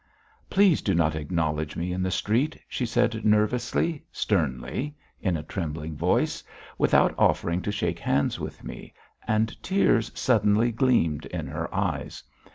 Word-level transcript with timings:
"Please 0.49 0.81
do 0.81 0.95
not 0.95 1.13
acknowledge 1.15 1.75
me 1.75 1.93
in 1.93 2.01
the 2.01 2.09
street," 2.09 2.59
she 2.67 2.87
said 2.87 3.23
nervously, 3.23 4.03
sternly, 4.11 4.97
in 5.21 5.37
a 5.37 5.43
trembling 5.43 5.95
voice, 5.95 6.43
without 6.79 7.13
offering 7.19 7.61
to 7.61 7.71
shake 7.71 7.99
hands 7.99 8.39
with 8.39 8.63
me, 8.63 8.95
and 9.27 9.61
tears 9.61 10.11
suddenly 10.15 10.71
gleamed 10.71 11.27
in 11.27 11.45
her 11.45 11.71
eyes. 11.71 12.23